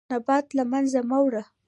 [0.11, 1.43] نبات مه له منځه وړه.